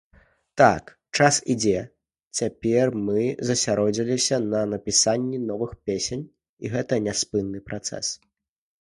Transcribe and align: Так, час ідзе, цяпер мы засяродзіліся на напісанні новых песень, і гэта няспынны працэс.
Так, 0.59 0.85
час 1.19 1.35
ідзе, 1.53 1.81
цяпер 2.39 2.85
мы 3.09 3.27
засяродзіліся 3.51 4.41
на 4.51 4.65
напісанні 4.75 5.37
новых 5.53 5.71
песень, 5.89 6.29
і 6.63 6.77
гэта 6.77 6.93
няспынны 7.07 7.59
працэс. 7.73 8.07